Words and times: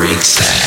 breaks 0.00 0.38
that. 0.38 0.59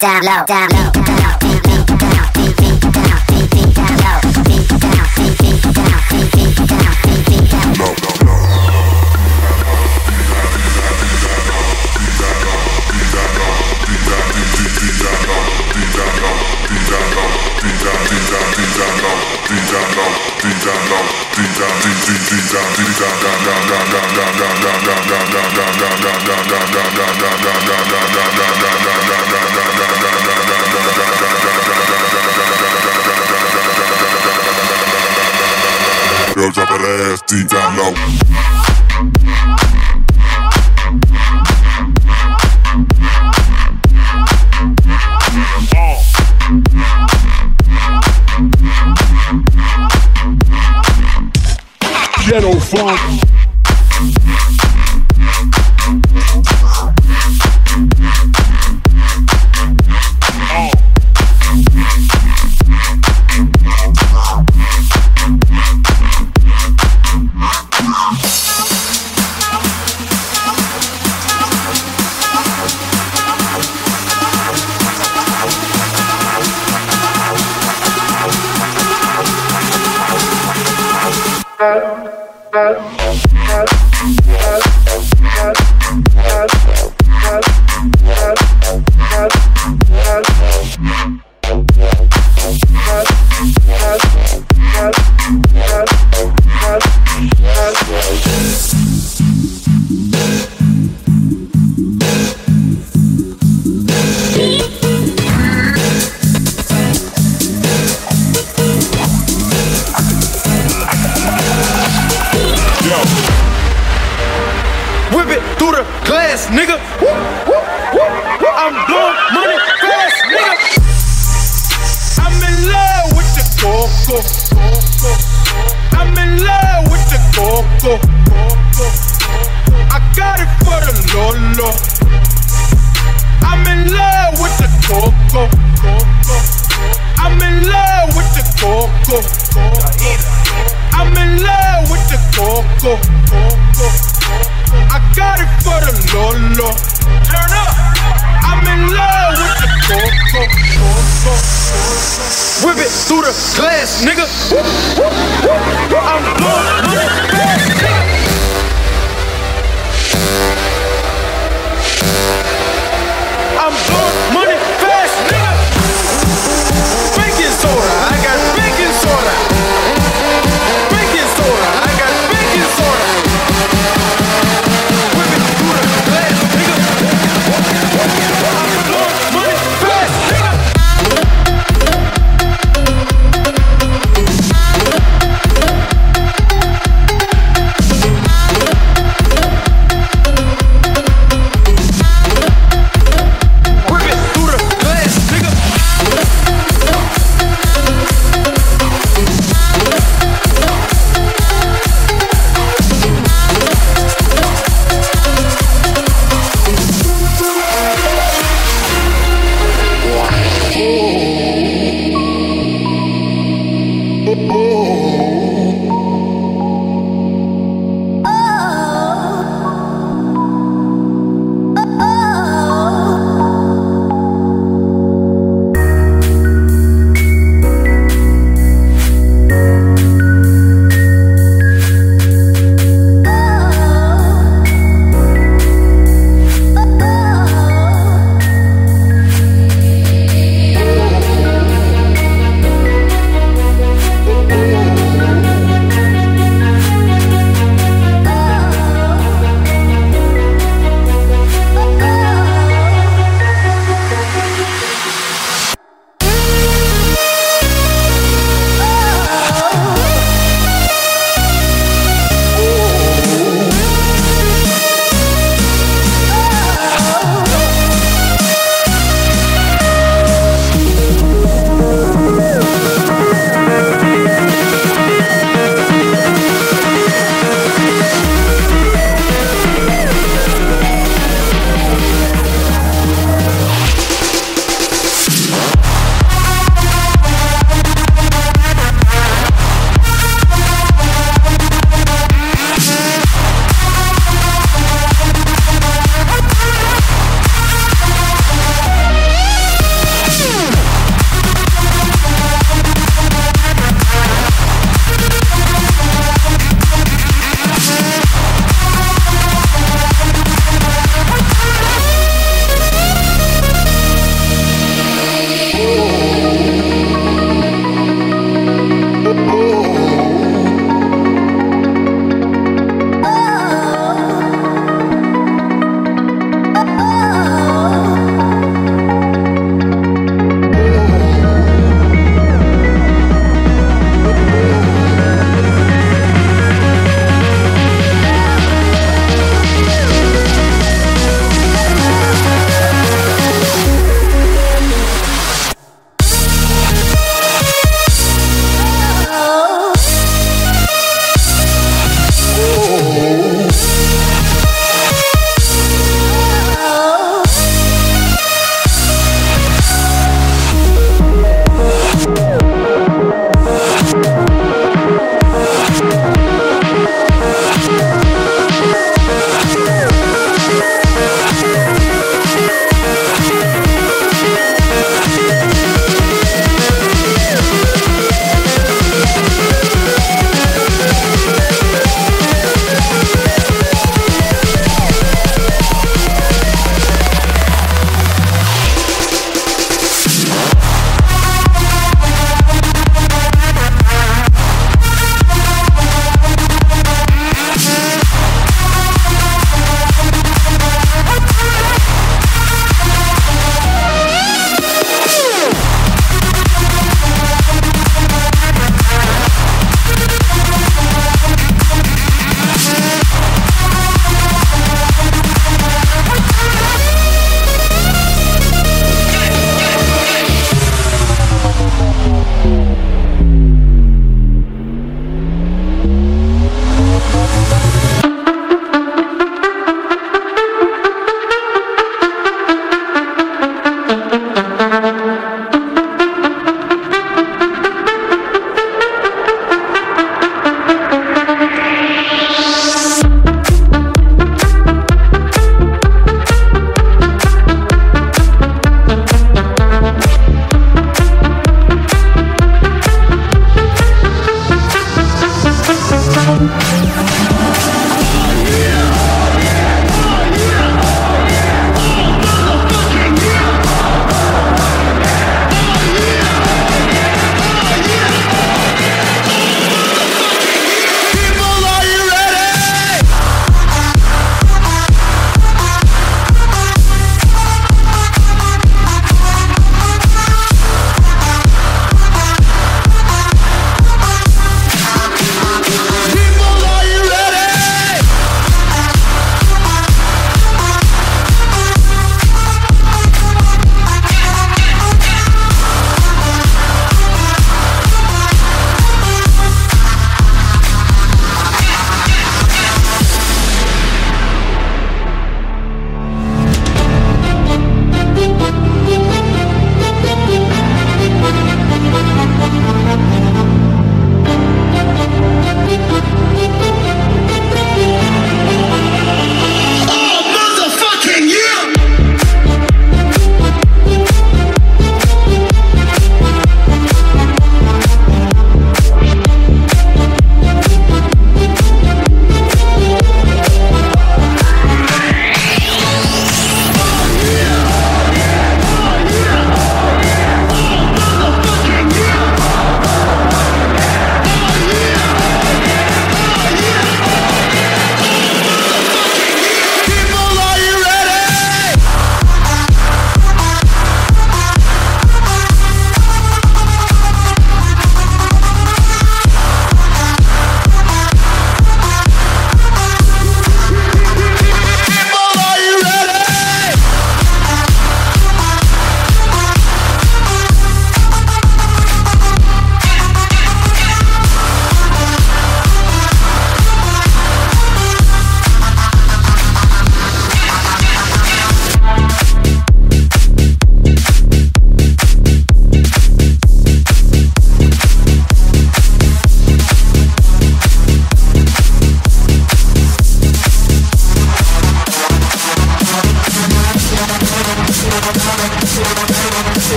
Down 0.00 0.24
low, 0.24 0.44
down 0.46 0.68
low, 0.70 0.79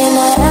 Can 0.00 0.16
I 0.16 0.49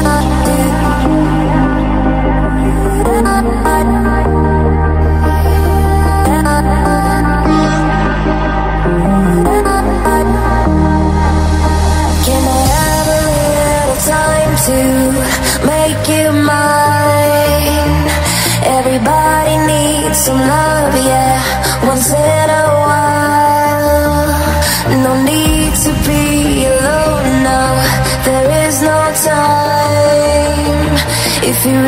Welcome 31.62 31.84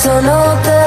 to 0.00 0.77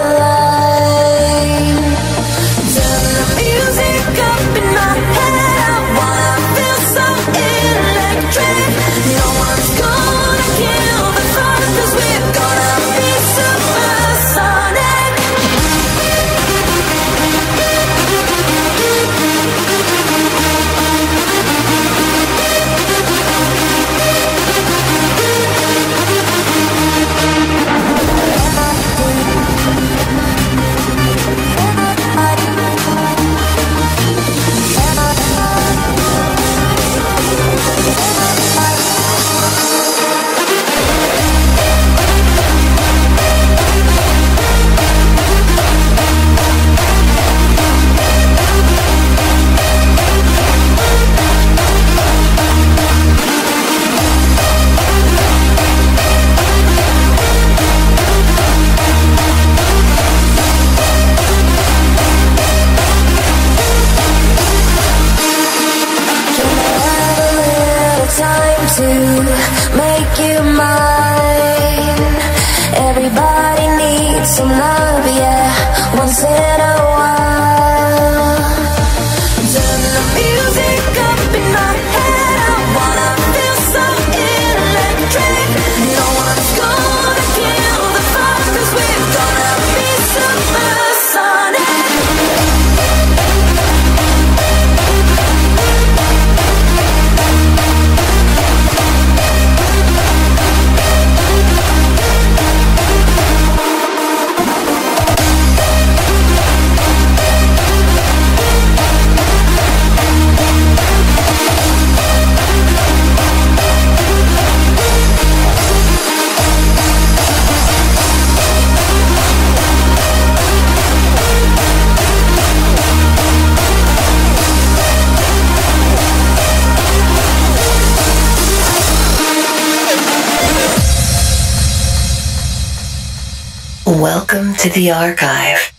the 134.70 134.92
archive. 134.92 135.74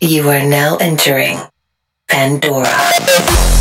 You 0.00 0.28
are 0.30 0.44
now 0.44 0.76
entering. 0.76 1.38
Pandora. 2.08 3.51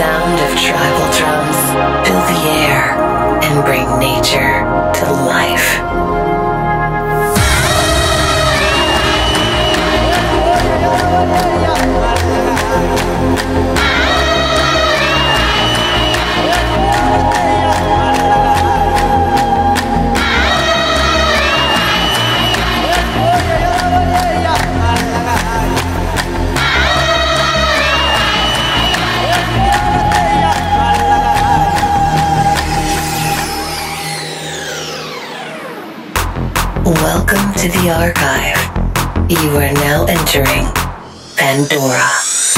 Sound 0.00 0.40
of 0.40 0.58
tribal 0.58 1.12
drums 1.12 1.60
fill 2.08 2.22
the 2.32 2.40
air 2.48 2.96
and 3.42 3.64
bring 3.66 3.86
nature 3.98 4.64
to 4.94 5.12
life. 5.28 6.09
To 37.60 37.68
the 37.68 37.90
archive. 37.90 38.56
You 39.30 39.50
are 39.58 39.70
now 39.74 40.06
entering 40.08 40.64
Pandora. 41.36 42.49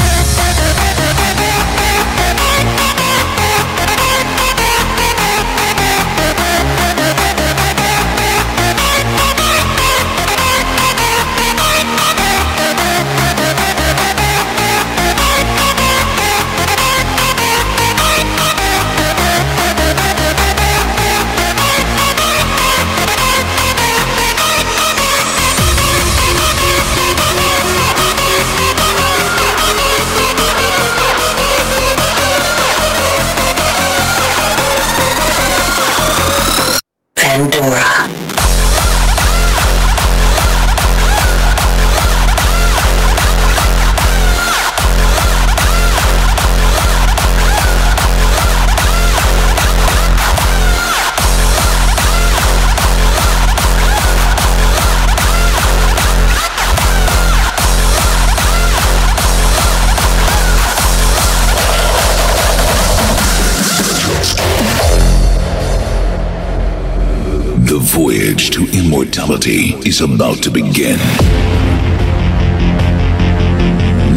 Immortality 69.32 69.88
is 69.88 70.00
about 70.00 70.42
to 70.42 70.50
begin. 70.50 70.98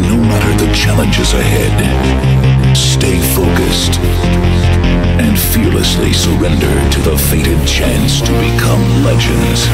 No 0.02 0.16
matter 0.16 0.64
the 0.64 0.72
challenges 0.74 1.32
ahead, 1.32 2.76
stay 2.76 3.18
focused 3.34 3.98
and 5.18 5.38
fearlessly 5.38 6.12
surrender 6.12 6.90
to 6.90 7.00
the 7.00 7.16
fated 7.30 7.66
chance 7.66 8.20
to 8.20 8.32
become 8.32 9.04
legends. 9.04 9.66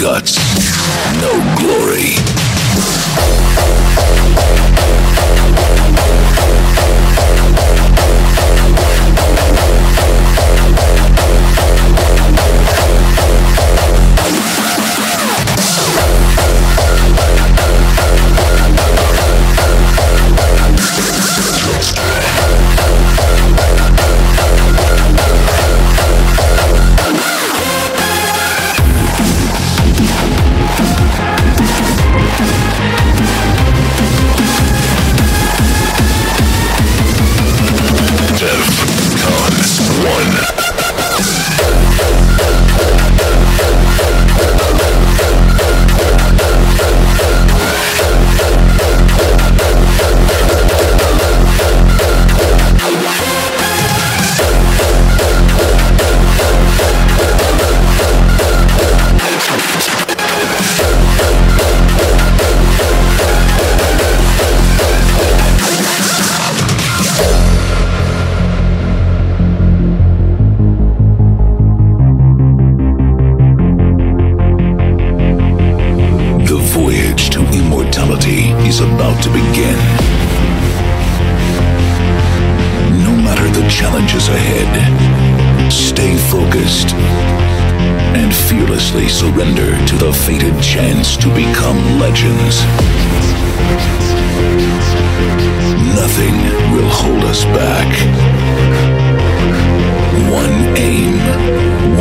Guts, 0.00 0.38
no 1.20 1.32
glory. 1.58 2.14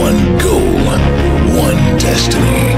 One 0.07 0.39
goal, 0.39 0.71
one 1.59 1.83
destiny. 1.99 2.71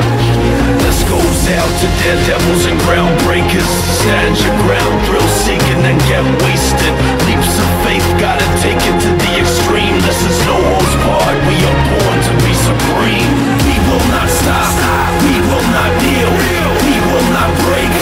This 0.82 0.97
goes 1.05 1.41
out 1.53 1.71
to 1.77 1.88
daredevils 2.01 2.65
and 2.65 2.77
groundbreakers. 2.89 3.69
Stand 4.01 4.34
your 4.41 4.55
ground, 4.65 4.95
thrill 5.05 5.30
seeking 5.45 5.82
and 5.86 5.99
get 6.09 6.25
wasted. 6.41 6.93
Leaps 7.30 7.53
of 7.61 7.69
faith, 7.86 8.07
gotta 8.17 8.47
take 8.65 8.82
it 8.82 8.97
to 9.05 9.09
the 9.13 9.32
extreme. 9.38 9.93
This 10.09 10.25
is 10.25 10.38
no 10.49 10.57
one's 10.57 10.95
part. 11.05 11.38
We 11.45 11.57
are 11.69 11.80
born 11.93 12.17
to 12.17 12.34
be 12.41 12.53
supreme. 12.65 13.34
We 13.61 13.77
will 13.86 14.05
not 14.09 14.25
stop. 14.25 14.73
We 15.21 15.38
will 15.45 15.67
not 15.69 15.91
kneel. 16.01 16.34
We 16.34 16.97
will 17.13 17.30
not 17.30 17.51
break. 17.61 17.93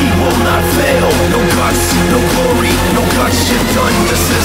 We 0.00 0.08
will 0.24 0.40
not 0.40 0.62
fail. 0.80 1.08
No 1.28 1.40
guts, 1.52 1.84
no 2.08 2.20
glory, 2.32 2.72
no 2.96 3.04
guts. 3.12 3.44
You're 3.44 3.68
done. 3.76 3.96
This 4.08 4.24
is 4.24 4.39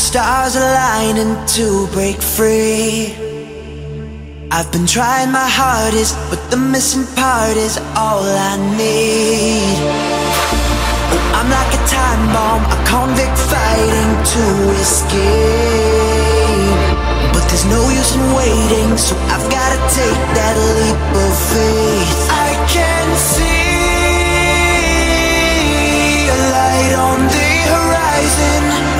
stars 0.00 0.56
aligning 0.56 1.36
to 1.46 1.86
break 1.92 2.22
free. 2.22 3.14
I've 4.50 4.72
been 4.72 4.86
trying 4.86 5.30
my 5.30 5.46
hardest, 5.46 6.16
but 6.30 6.40
the 6.50 6.56
missing 6.56 7.06
part 7.14 7.56
is 7.56 7.76
all 7.94 8.24
I 8.24 8.56
need. 8.80 9.76
I'm 11.36 11.48
like 11.52 11.72
a 11.76 11.82
time 11.86 12.24
bomb, 12.32 12.64
a 12.64 12.78
convict 12.88 13.38
fighting 13.52 14.12
to 14.34 14.44
escape. 14.80 15.20
But 17.34 17.44
there's 17.52 17.66
no 17.68 17.82
use 17.90 18.16
in 18.16 18.24
waiting, 18.32 18.96
so 18.96 19.14
I've 19.28 19.46
gotta 19.52 19.78
take 19.92 20.22
that 20.38 20.56
leap 20.80 21.00
of 21.24 21.34
faith. 21.52 22.20
I 22.48 22.50
can 22.72 23.06
see 23.20 23.60
a 26.34 26.38
light 26.56 26.92
on 26.96 27.18
the 27.36 27.50
horizon. 27.74 28.99